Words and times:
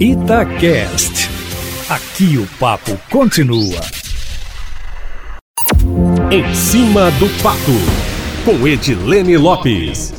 Itacast. 0.00 1.28
Aqui 1.90 2.38
o 2.38 2.46
papo 2.56 2.96
continua. 3.10 3.80
Em 6.30 6.54
cima 6.54 7.10
do 7.18 7.28
papo, 7.42 7.72
com 8.44 8.68
Edilene 8.68 9.36
Lopes. 9.36 10.14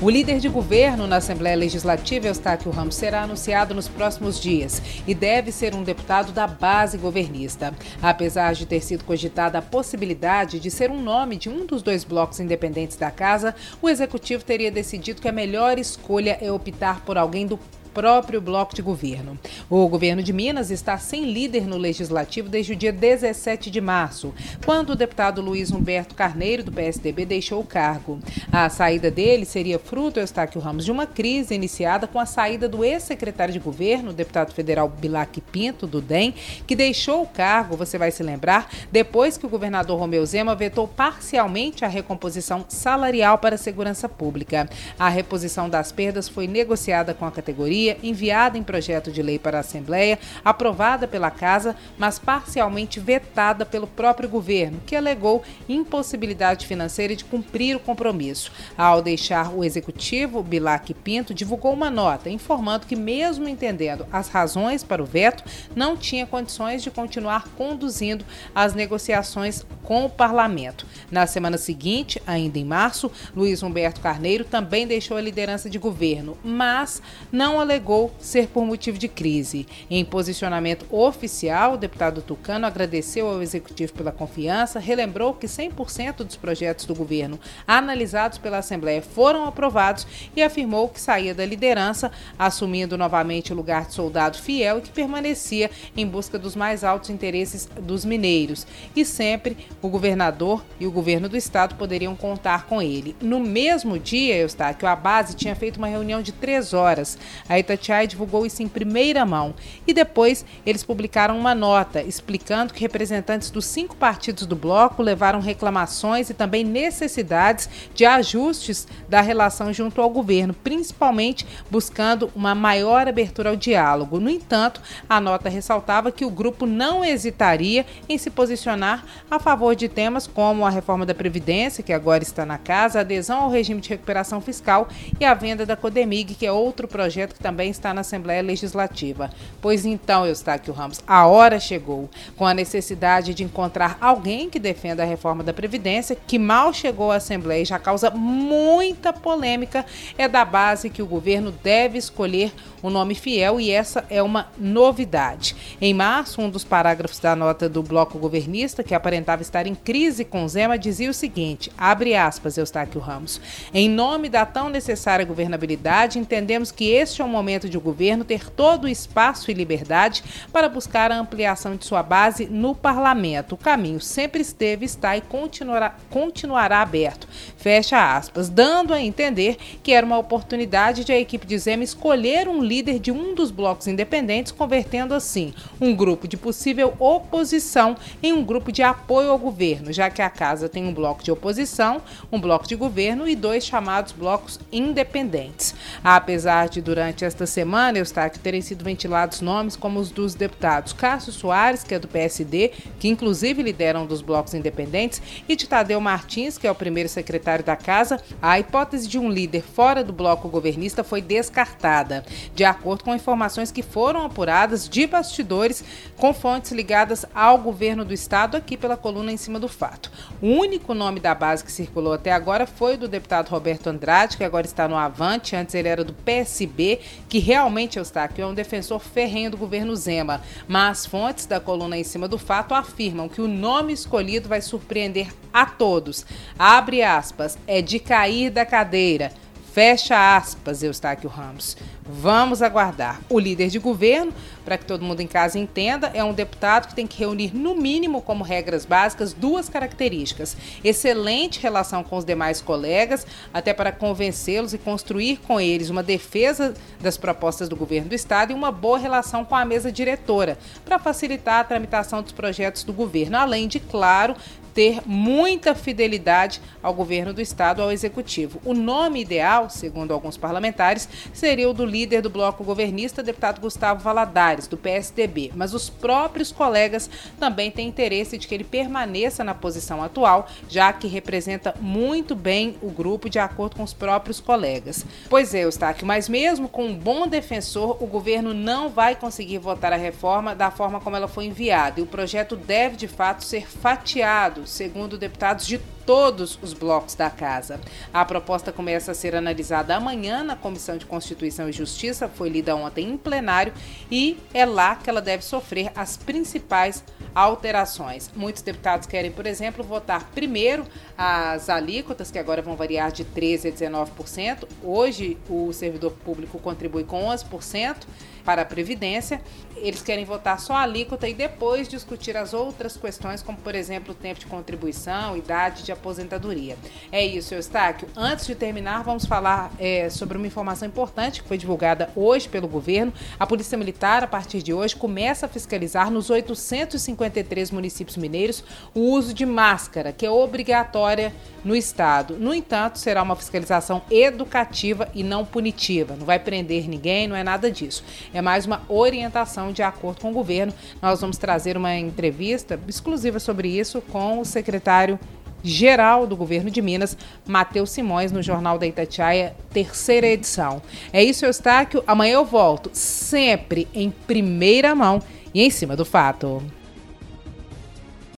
O 0.00 0.08
líder 0.08 0.38
de 0.38 0.48
governo 0.48 1.08
na 1.08 1.16
Assembleia 1.16 1.56
Legislativa, 1.56 2.28
Eustáquio 2.28 2.70
Ramos, 2.70 2.94
será 2.94 3.22
anunciado 3.22 3.74
nos 3.74 3.88
próximos 3.88 4.40
dias 4.40 4.80
e 5.08 5.12
deve 5.12 5.50
ser 5.50 5.74
um 5.74 5.82
deputado 5.82 6.30
da 6.30 6.46
base 6.46 6.96
governista. 6.96 7.74
Apesar 8.00 8.54
de 8.54 8.64
ter 8.64 8.80
sido 8.80 9.02
cogitada 9.02 9.58
a 9.58 9.62
possibilidade 9.62 10.60
de 10.60 10.70
ser 10.70 10.92
um 10.92 11.02
nome 11.02 11.34
de 11.34 11.48
um 11.48 11.66
dos 11.66 11.82
dois 11.82 12.04
blocos 12.04 12.38
independentes 12.38 12.96
da 12.96 13.10
casa, 13.10 13.56
o 13.82 13.88
executivo 13.88 14.44
teria 14.44 14.70
decidido 14.70 15.20
que 15.20 15.28
a 15.28 15.32
melhor 15.32 15.80
escolha 15.80 16.38
é 16.40 16.52
optar 16.52 17.00
por 17.00 17.18
alguém 17.18 17.44
do 17.44 17.58
próprio 17.94 18.40
bloco 18.40 18.74
de 18.74 18.82
governo. 18.82 19.38
O 19.70 19.88
governo 19.88 20.20
de 20.20 20.32
Minas 20.32 20.70
está 20.72 20.98
sem 20.98 21.32
líder 21.32 21.64
no 21.66 21.78
legislativo 21.78 22.48
desde 22.48 22.72
o 22.72 22.76
dia 22.76 22.92
17 22.92 23.70
de 23.70 23.80
março, 23.80 24.34
quando 24.64 24.90
o 24.90 24.96
deputado 24.96 25.40
Luiz 25.40 25.70
Humberto 25.70 26.14
Carneiro, 26.14 26.64
do 26.64 26.72
PSDB, 26.72 27.24
deixou 27.24 27.60
o 27.60 27.64
cargo. 27.64 28.18
A 28.50 28.68
saída 28.68 29.12
dele 29.12 29.44
seria 29.44 29.78
fruto, 29.78 30.18
Eustáquio 30.18 30.60
Ramos, 30.60 30.84
de 30.84 30.90
uma 30.90 31.06
crise 31.06 31.54
iniciada 31.54 32.08
com 32.08 32.18
a 32.18 32.26
saída 32.26 32.68
do 32.68 32.84
ex-secretário 32.84 33.54
de 33.54 33.60
governo, 33.60 34.10
o 34.10 34.14
deputado 34.14 34.52
federal 34.52 34.88
Bilac 34.88 35.40
Pinto, 35.40 35.86
do 35.86 36.00
DEM, 36.00 36.34
que 36.66 36.74
deixou 36.74 37.22
o 37.22 37.28
cargo, 37.28 37.76
você 37.76 37.96
vai 37.96 38.10
se 38.10 38.24
lembrar, 38.24 38.68
depois 38.90 39.38
que 39.38 39.46
o 39.46 39.48
governador 39.48 40.00
Romeu 40.00 40.26
Zema 40.26 40.56
vetou 40.56 40.88
parcialmente 40.88 41.84
a 41.84 41.88
recomposição 41.88 42.64
salarial 42.68 43.38
para 43.38 43.54
a 43.54 43.58
segurança 43.58 44.08
pública. 44.08 44.68
A 44.98 45.08
reposição 45.08 45.70
das 45.70 45.92
perdas 45.92 46.28
foi 46.28 46.48
negociada 46.48 47.14
com 47.14 47.24
a 47.24 47.30
categoria 47.30 47.83
enviada 48.02 48.58
em 48.58 48.62
projeto 48.62 49.10
de 49.10 49.22
lei 49.22 49.38
para 49.38 49.58
a 49.58 49.60
Assembleia, 49.60 50.18
aprovada 50.44 51.06
pela 51.06 51.30
Casa, 51.30 51.76
mas 51.98 52.18
parcialmente 52.18 53.00
vetada 53.00 53.64
pelo 53.66 53.86
próprio 53.86 54.28
governo, 54.28 54.80
que 54.86 54.96
alegou 54.96 55.42
impossibilidade 55.68 56.66
financeira 56.66 57.14
de 57.14 57.24
cumprir 57.24 57.76
o 57.76 57.80
compromisso. 57.80 58.52
Ao 58.76 59.02
deixar 59.02 59.52
o 59.54 59.64
executivo, 59.64 60.42
Bilac 60.42 60.92
Pinto 60.94 61.34
divulgou 61.34 61.72
uma 61.72 61.90
nota 61.90 62.30
informando 62.30 62.86
que, 62.86 62.96
mesmo 62.96 63.48
entendendo 63.48 64.06
as 64.12 64.28
razões 64.28 64.82
para 64.82 65.02
o 65.02 65.06
veto, 65.06 65.44
não 65.74 65.96
tinha 65.96 66.26
condições 66.26 66.82
de 66.82 66.90
continuar 66.90 67.48
conduzindo 67.56 68.24
as 68.54 68.74
negociações 68.74 69.64
com 69.82 70.04
o 70.06 70.10
parlamento. 70.10 70.86
Na 71.10 71.26
semana 71.26 71.58
seguinte, 71.58 72.20
ainda 72.26 72.58
em 72.58 72.64
março, 72.64 73.10
Luiz 73.36 73.62
Humberto 73.62 74.00
Carneiro 74.00 74.44
também 74.44 74.86
deixou 74.86 75.16
a 75.16 75.20
liderança 75.20 75.68
de 75.68 75.78
governo, 75.78 76.36
mas 76.42 77.02
não 77.30 77.60
alegou 77.60 77.73
alegou 77.74 78.14
ser 78.20 78.46
por 78.46 78.64
motivo 78.64 78.96
de 78.96 79.08
crise. 79.08 79.66
Em 79.90 80.04
posicionamento 80.04 80.86
oficial, 80.90 81.74
o 81.74 81.76
deputado 81.76 82.22
Tucano 82.22 82.66
agradeceu 82.66 83.28
ao 83.28 83.42
executivo 83.42 83.92
pela 83.92 84.12
confiança, 84.12 84.78
relembrou 84.78 85.34
que 85.34 85.48
100% 85.48 86.18
dos 86.18 86.36
projetos 86.36 86.86
do 86.86 86.94
governo 86.94 87.38
analisados 87.66 88.38
pela 88.38 88.58
Assembleia 88.58 89.02
foram 89.02 89.44
aprovados 89.46 90.06
e 90.36 90.42
afirmou 90.42 90.88
que 90.88 91.00
saía 91.00 91.34
da 91.34 91.44
liderança, 91.44 92.12
assumindo 92.38 92.96
novamente 92.96 93.52
o 93.52 93.56
lugar 93.56 93.86
de 93.86 93.94
soldado 93.94 94.38
fiel 94.38 94.78
e 94.78 94.82
que 94.82 94.90
permanecia 94.90 95.68
em 95.96 96.06
busca 96.06 96.38
dos 96.38 96.54
mais 96.54 96.84
altos 96.84 97.10
interesses 97.10 97.68
dos 97.80 98.04
mineiros. 98.04 98.66
E 98.94 99.04
sempre 99.04 99.56
o 99.82 99.88
governador 99.88 100.64
e 100.78 100.86
o 100.86 100.92
governo 100.92 101.28
do 101.28 101.36
estado 101.36 101.74
poderiam 101.74 102.14
contar 102.14 102.66
com 102.66 102.80
ele. 102.80 103.16
No 103.20 103.40
mesmo 103.40 103.98
dia, 103.98 104.36
Eustáquio, 104.36 104.86
a 104.86 104.94
base 104.94 105.34
tinha 105.34 105.56
feito 105.56 105.78
uma 105.78 105.88
reunião 105.88 106.22
de 106.22 106.30
três 106.30 106.72
horas. 106.72 107.18
A 107.48 107.63
Itatiaia 107.64 108.06
divulgou 108.06 108.46
isso 108.46 108.62
em 108.62 108.68
primeira 108.68 109.24
mão. 109.24 109.54
E 109.86 109.92
depois 109.92 110.44
eles 110.64 110.84
publicaram 110.84 111.38
uma 111.38 111.54
nota 111.54 112.02
explicando 112.02 112.72
que 112.72 112.80
representantes 112.80 113.50
dos 113.50 113.64
cinco 113.64 113.96
partidos 113.96 114.46
do 114.46 114.54
bloco 114.54 115.02
levaram 115.02 115.40
reclamações 115.40 116.30
e 116.30 116.34
também 116.34 116.62
necessidades 116.64 117.68
de 117.94 118.04
ajustes 118.04 118.86
da 119.08 119.20
relação 119.20 119.72
junto 119.72 120.00
ao 120.00 120.10
governo, 120.10 120.54
principalmente 120.54 121.46
buscando 121.70 122.30
uma 122.34 122.54
maior 122.54 123.08
abertura 123.08 123.50
ao 123.50 123.56
diálogo. 123.56 124.20
No 124.20 124.30
entanto, 124.30 124.80
a 125.08 125.20
nota 125.20 125.48
ressaltava 125.48 126.12
que 126.12 126.24
o 126.24 126.30
grupo 126.30 126.66
não 126.66 127.04
hesitaria 127.04 127.86
em 128.08 128.18
se 128.18 128.30
posicionar 128.30 129.04
a 129.30 129.38
favor 129.38 129.74
de 129.74 129.88
temas 129.88 130.26
como 130.26 130.66
a 130.66 130.70
reforma 130.70 131.06
da 131.06 131.14
Previdência, 131.14 131.82
que 131.82 131.92
agora 131.92 132.22
está 132.22 132.44
na 132.44 132.58
casa, 132.58 132.98
a 132.98 133.02
adesão 133.02 133.42
ao 133.42 133.50
regime 133.50 133.80
de 133.80 133.88
recuperação 133.88 134.40
fiscal 134.40 134.88
e 135.18 135.24
a 135.24 135.32
venda 135.32 135.64
da 135.64 135.76
Codemig, 135.76 136.34
que 136.34 136.46
é 136.46 136.52
outro 136.52 136.86
projeto 136.86 137.34
que 137.34 137.40
também 137.40 137.53
também 137.54 137.70
está 137.70 137.94
na 137.94 138.00
Assembleia 138.00 138.42
Legislativa. 138.42 139.30
Pois 139.62 139.86
então, 139.86 140.26
Eustáquio 140.26 140.74
Ramos, 140.74 141.00
a 141.06 141.24
hora 141.24 141.60
chegou, 141.60 142.10
com 142.36 142.44
a 142.44 142.52
necessidade 142.52 143.32
de 143.32 143.44
encontrar 143.44 143.96
alguém 144.00 144.50
que 144.50 144.58
defenda 144.58 145.04
a 145.04 145.06
reforma 145.06 145.44
da 145.44 145.52
Previdência, 145.52 146.16
que 146.26 146.36
mal 146.36 146.72
chegou 146.72 147.12
à 147.12 147.16
Assembleia 147.16 147.62
e 147.62 147.64
já 147.64 147.78
causa 147.78 148.10
muita 148.10 149.12
polêmica, 149.12 149.86
é 150.18 150.26
da 150.26 150.44
base 150.44 150.90
que 150.90 151.00
o 151.00 151.06
governo 151.06 151.52
deve 151.62 151.96
escolher 151.96 152.52
um 152.82 152.90
nome 152.90 153.14
fiel 153.14 153.60
e 153.60 153.70
essa 153.70 154.04
é 154.10 154.20
uma 154.20 154.48
novidade. 154.58 155.54
Em 155.80 155.94
março, 155.94 156.42
um 156.42 156.50
dos 156.50 156.64
parágrafos 156.64 157.20
da 157.20 157.36
nota 157.36 157.68
do 157.68 157.84
bloco 157.84 158.18
governista, 158.18 158.82
que 158.82 158.94
aparentava 158.94 159.42
estar 159.42 159.66
em 159.66 159.76
crise 159.76 160.24
com 160.24 160.46
Zema, 160.48 160.76
dizia 160.76 161.08
o 161.08 161.14
seguinte: 161.14 161.70
abre 161.78 162.16
aspas, 162.16 162.58
Eustáquio 162.58 163.00
Ramos. 163.00 163.40
Em 163.72 163.88
nome 163.88 164.28
da 164.28 164.44
tão 164.44 164.68
necessária 164.68 165.24
governabilidade, 165.24 166.18
entendemos 166.18 166.70
que 166.70 166.90
este 166.90 167.22
é 167.22 167.24
o 167.24 167.28
momento 167.28 167.43
momento 167.44 167.68
de 167.68 167.76
o 167.76 167.80
governo 167.80 168.24
ter 168.24 168.48
todo 168.48 168.84
o 168.84 168.88
espaço 168.88 169.50
e 169.50 169.54
liberdade 169.54 170.24
para 170.50 170.66
buscar 170.66 171.12
a 171.12 171.18
ampliação 171.18 171.76
de 171.76 171.84
sua 171.84 172.02
base 172.02 172.46
no 172.46 172.74
parlamento. 172.74 173.54
O 173.54 173.58
caminho 173.58 174.00
sempre 174.00 174.40
esteve, 174.40 174.86
está 174.86 175.14
e 175.14 175.20
continuará, 175.20 175.94
continuará 176.08 176.80
aberto. 176.80 177.28
Fecha 177.58 178.16
aspas, 178.16 178.48
dando 178.48 178.94
a 178.94 179.00
entender 179.00 179.58
que 179.82 179.92
era 179.92 180.06
uma 180.06 180.16
oportunidade 180.16 181.04
de 181.04 181.12
a 181.12 181.20
equipe 181.20 181.46
de 181.46 181.58
Zema 181.58 181.84
escolher 181.84 182.48
um 182.48 182.62
líder 182.62 182.98
de 182.98 183.12
um 183.12 183.34
dos 183.34 183.50
blocos 183.50 183.86
independentes, 183.86 184.50
convertendo 184.50 185.12
assim 185.12 185.52
um 185.78 185.94
grupo 185.94 186.26
de 186.26 186.38
possível 186.38 186.94
oposição 186.98 187.94
em 188.22 188.32
um 188.32 188.42
grupo 188.42 188.72
de 188.72 188.82
apoio 188.82 189.30
ao 189.30 189.38
governo, 189.38 189.92
já 189.92 190.08
que 190.08 190.22
a 190.22 190.30
casa 190.30 190.66
tem 190.66 190.86
um 190.86 190.94
bloco 190.94 191.22
de 191.22 191.30
oposição, 191.30 192.00
um 192.32 192.40
bloco 192.40 192.66
de 192.66 192.74
governo 192.74 193.28
e 193.28 193.36
dois 193.36 193.66
chamados 193.66 194.12
blocos 194.12 194.58
independentes. 194.72 195.74
Apesar 196.02 196.70
de 196.70 196.80
durante 196.80 197.23
esta 197.24 197.46
semana, 197.46 197.98
Eustáquio, 197.98 198.40
terem 198.40 198.60
sido 198.60 198.84
ventilados 198.84 199.40
nomes 199.40 199.76
como 199.76 199.98
os 199.98 200.10
dos 200.10 200.34
deputados 200.34 200.92
Cássio 200.92 201.32
Soares, 201.32 201.82
que 201.82 201.94
é 201.94 201.98
do 201.98 202.08
PSD, 202.08 202.72
que 202.98 203.08
inclusive 203.08 203.62
lideram 203.62 204.06
dos 204.06 204.22
blocos 204.22 204.54
independentes, 204.54 205.20
e 205.48 205.56
de 205.56 205.68
Tadeu 205.68 206.00
Martins, 206.00 206.58
que 206.58 206.66
é 206.66 206.70
o 206.70 206.74
primeiro 206.74 207.08
secretário 207.08 207.64
da 207.64 207.76
casa, 207.76 208.20
a 208.40 208.58
hipótese 208.58 209.08
de 209.08 209.18
um 209.18 209.30
líder 209.30 209.62
fora 209.62 210.04
do 210.04 210.12
bloco 210.12 210.48
governista 210.48 211.02
foi 211.02 211.20
descartada, 211.20 212.24
de 212.54 212.64
acordo 212.64 213.04
com 213.04 213.14
informações 213.14 213.70
que 213.70 213.82
foram 213.82 214.24
apuradas 214.24 214.88
de 214.88 215.06
bastidores 215.06 215.84
com 216.16 216.32
fontes 216.32 216.72
ligadas 216.72 217.24
ao 217.34 217.58
governo 217.58 218.04
do 218.04 218.14
estado 218.14 218.56
aqui 218.56 218.76
pela 218.76 218.96
coluna 218.96 219.32
em 219.32 219.36
cima 219.36 219.58
do 219.58 219.68
fato. 219.68 220.10
O 220.40 220.48
único 220.48 220.94
nome 220.94 221.20
da 221.20 221.34
base 221.34 221.64
que 221.64 221.72
circulou 221.72 222.12
até 222.12 222.32
agora 222.32 222.66
foi 222.66 222.94
o 222.94 222.98
do 222.98 223.08
deputado 223.08 223.48
Roberto 223.48 223.88
Andrade, 223.88 224.36
que 224.36 224.44
agora 224.44 224.66
está 224.66 224.86
no 224.88 224.96
Avante, 224.96 225.56
antes 225.56 225.74
ele 225.74 225.88
era 225.88 226.04
do 226.04 226.12
PSB 226.12 227.00
que 227.28 227.38
realmente, 227.38 227.98
Eustáquio, 227.98 228.42
é 228.42 228.46
um 228.46 228.54
defensor 228.54 229.00
ferrenho 229.00 229.50
do 229.50 229.56
governo 229.56 229.94
Zema, 229.96 230.42
mas 230.66 231.06
fontes 231.06 231.46
da 231.46 231.60
coluna 231.60 231.96
em 231.96 232.04
cima 232.04 232.28
do 232.28 232.38
fato 232.38 232.74
afirmam 232.74 233.28
que 233.28 233.40
o 233.40 233.48
nome 233.48 233.92
escolhido 233.92 234.48
vai 234.48 234.60
surpreender 234.60 235.28
a 235.52 235.66
todos. 235.66 236.24
Abre 236.58 237.02
aspas, 237.02 237.58
é 237.66 237.80
de 237.80 237.98
cair 237.98 238.50
da 238.50 238.64
cadeira. 238.64 239.32
Fecha 239.72 240.36
aspas, 240.36 240.84
Eustáquio 240.84 241.28
Ramos. 241.28 241.76
Vamos 242.06 242.60
aguardar. 242.60 243.20
O 243.30 243.38
líder 243.38 243.70
de 243.70 243.78
governo, 243.78 244.30
para 244.62 244.76
que 244.76 244.84
todo 244.84 245.02
mundo 245.02 245.20
em 245.20 245.26
casa 245.26 245.58
entenda, 245.58 246.10
é 246.12 246.22
um 246.22 246.34
deputado 246.34 246.88
que 246.88 246.94
tem 246.94 247.06
que 247.06 247.18
reunir, 247.18 247.56
no 247.56 247.74
mínimo, 247.74 248.20
como 248.20 248.44
regras 248.44 248.84
básicas, 248.84 249.32
duas 249.32 249.70
características: 249.70 250.54
excelente 250.84 251.58
relação 251.60 252.04
com 252.04 252.18
os 252.18 252.24
demais 252.24 252.60
colegas, 252.60 253.26
até 253.54 253.72
para 253.72 253.90
convencê-los 253.90 254.74
e 254.74 254.78
construir 254.78 255.38
com 255.38 255.58
eles 255.58 255.88
uma 255.88 256.02
defesa 256.02 256.74
das 257.00 257.16
propostas 257.16 257.70
do 257.70 257.76
governo 257.76 258.10
do 258.10 258.14
Estado 258.14 258.52
e 258.52 258.54
uma 258.54 258.70
boa 258.70 258.98
relação 258.98 259.42
com 259.42 259.54
a 259.54 259.64
mesa 259.64 259.90
diretora, 259.90 260.58
para 260.84 260.98
facilitar 260.98 261.60
a 261.60 261.64
tramitação 261.64 262.22
dos 262.22 262.32
projetos 262.32 262.84
do 262.84 262.92
governo, 262.92 263.38
além 263.38 263.66
de, 263.66 263.80
claro, 263.80 264.36
ter 264.74 265.00
muita 265.06 265.74
fidelidade 265.74 266.60
ao 266.82 266.92
governo 266.92 267.32
do 267.32 267.40
estado, 267.40 267.80
ao 267.80 267.92
executivo. 267.92 268.60
O 268.64 268.74
nome 268.74 269.20
ideal, 269.22 269.70
segundo 269.70 270.12
alguns 270.12 270.36
parlamentares, 270.36 271.08
seria 271.32 271.70
o 271.70 271.72
do 271.72 271.86
líder 271.86 272.20
do 272.20 272.28
bloco 272.28 272.64
governista, 272.64 273.22
deputado 273.22 273.60
Gustavo 273.60 274.02
Valadares 274.02 274.66
do 274.66 274.76
PSDB, 274.76 275.52
mas 275.54 275.72
os 275.72 275.88
próprios 275.88 276.50
colegas 276.50 277.08
também 277.38 277.70
têm 277.70 277.88
interesse 277.88 278.36
de 278.36 278.48
que 278.48 278.54
ele 278.54 278.64
permaneça 278.64 279.44
na 279.44 279.54
posição 279.54 280.02
atual, 280.02 280.48
já 280.68 280.92
que 280.92 281.06
representa 281.06 281.74
muito 281.80 282.34
bem 282.34 282.76
o 282.82 282.90
grupo 282.90 283.30
de 283.30 283.38
acordo 283.38 283.76
com 283.76 283.82
os 283.82 283.94
próprios 283.94 284.40
colegas. 284.40 285.06
Pois 285.30 285.54
é, 285.54 285.64
Eustáquio, 285.64 286.06
mas 286.06 286.28
mesmo 286.28 286.68
com 286.68 286.86
um 286.86 286.94
bom 286.94 287.26
defensor, 287.28 288.02
o 288.02 288.06
governo 288.06 288.52
não 288.52 288.88
vai 288.88 289.14
conseguir 289.14 289.58
votar 289.58 289.92
a 289.92 289.96
reforma 289.96 290.54
da 290.54 290.70
forma 290.70 291.00
como 291.00 291.16
ela 291.16 291.28
foi 291.28 291.44
enviada 291.46 292.00
e 292.00 292.02
o 292.02 292.06
projeto 292.06 292.56
deve 292.56 292.96
de 292.96 293.06
fato 293.08 293.44
ser 293.44 293.68
fatiado, 293.68 294.63
segundo 294.66 295.18
deputados 295.18 295.66
de 295.66 295.78
todos 296.04 296.58
os 296.62 296.72
blocos 296.72 297.14
da 297.14 297.30
casa. 297.30 297.80
A 298.12 298.24
proposta 298.24 298.72
começa 298.72 299.12
a 299.12 299.14
ser 299.14 299.34
analisada 299.34 299.96
amanhã 299.96 300.42
na 300.42 300.54
Comissão 300.54 300.96
de 300.96 301.06
Constituição 301.06 301.68
e 301.68 301.72
Justiça, 301.72 302.28
foi 302.28 302.48
lida 302.48 302.76
ontem 302.76 303.08
em 303.08 303.16
plenário 303.16 303.72
e 304.10 304.38
é 304.52 304.66
lá 304.66 304.96
que 304.96 305.08
ela 305.08 305.20
deve 305.20 305.44
sofrer 305.44 305.90
as 305.94 306.16
principais 306.16 307.02
alterações. 307.34 308.30
Muitos 308.34 308.62
deputados 308.62 309.06
querem, 309.06 309.32
por 309.32 309.46
exemplo, 309.46 309.82
votar 309.82 310.30
primeiro 310.34 310.86
as 311.16 311.68
alíquotas, 311.68 312.30
que 312.30 312.38
agora 312.38 312.62
vão 312.62 312.76
variar 312.76 313.10
de 313.10 313.24
13% 313.24 313.68
a 313.68 314.06
19%. 314.06 314.68
Hoje, 314.82 315.38
o 315.48 315.72
servidor 315.72 316.12
público 316.24 316.58
contribui 316.58 317.04
com 317.04 317.24
11% 317.24 317.96
para 318.44 318.62
a 318.62 318.64
Previdência. 318.64 319.40
Eles 319.76 320.02
querem 320.02 320.24
votar 320.24 320.60
só 320.60 320.74
a 320.74 320.82
alíquota 320.82 321.28
e 321.28 321.34
depois 321.34 321.88
discutir 321.88 322.36
as 322.36 322.54
outras 322.54 322.96
questões, 322.96 323.42
como, 323.42 323.58
por 323.58 323.74
exemplo, 323.74 324.12
o 324.12 324.14
tempo 324.14 324.40
de 324.40 324.46
contribuição, 324.46 325.36
idade 325.36 325.82
de 325.82 325.92
aposentadoria. 325.92 326.76
É 327.10 327.24
isso, 327.24 327.54
Eustáquio. 327.54 328.08
Antes 328.16 328.46
de 328.46 328.54
terminar, 328.54 329.02
vamos 329.02 329.24
falar 329.24 329.72
é, 329.78 330.08
sobre 330.08 330.36
uma 330.38 330.46
informação 330.46 330.86
importante 330.86 331.42
que 331.42 331.48
foi 331.48 331.58
divulgada 331.58 332.10
hoje 332.14 332.48
pelo 332.48 332.68
governo. 332.68 333.12
A 333.38 333.46
Polícia 333.46 333.76
Militar, 333.76 334.22
a 334.22 334.26
partir 334.26 334.62
de 334.62 334.72
hoje, 334.72 334.94
começa 334.94 335.46
a 335.46 335.48
fiscalizar 335.48 336.10
nos 336.10 336.30
853 336.30 337.70
municípios 337.70 338.16
mineiros 338.16 338.64
o 338.94 339.00
uso 339.00 339.34
de 339.34 339.44
máscara, 339.44 340.12
que 340.12 340.24
é 340.24 340.30
obrigatória 340.30 341.34
no 341.64 341.74
estado. 341.74 342.36
No 342.38 342.54
entanto, 342.54 342.98
será 342.98 343.22
uma 343.22 343.34
fiscalização 343.34 344.02
educativa 344.10 345.08
e 345.14 345.22
não 345.22 345.44
punitiva. 345.44 346.14
Não 346.16 346.26
vai 346.26 346.38
prender 346.38 346.88
ninguém, 346.88 347.26
não 347.26 347.34
é 347.34 347.42
nada 347.42 347.70
disso. 347.70 348.04
É 348.34 348.42
mais 348.42 348.66
uma 348.66 348.82
orientação 348.88 349.72
de 349.72 349.80
acordo 349.80 350.20
com 350.20 350.30
o 350.30 350.34
governo. 350.34 350.74
Nós 351.00 351.20
vamos 351.20 351.38
trazer 351.38 351.76
uma 351.76 351.94
entrevista 351.94 352.80
exclusiva 352.88 353.38
sobre 353.38 353.68
isso 353.68 354.02
com 354.02 354.40
o 354.40 354.44
secretário 354.44 355.20
geral 355.62 356.26
do 356.26 356.36
governo 356.36 356.68
de 356.68 356.82
Minas, 356.82 357.16
Matheus 357.46 357.90
Simões, 357.90 358.32
no 358.32 358.42
Jornal 358.42 358.76
da 358.76 358.86
Itatiaia, 358.86 359.54
terceira 359.72 360.26
edição. 360.26 360.82
É 361.12 361.22
isso, 361.22 361.46
Eustáquio. 361.46 362.02
Amanhã 362.08 362.34
eu 362.34 362.44
volto, 362.44 362.90
sempre 362.92 363.86
em 363.94 364.10
primeira 364.10 364.96
mão 364.96 365.22
e 365.54 365.62
em 365.62 365.70
cima 365.70 365.94
do 365.96 366.04
fato. 366.04 366.60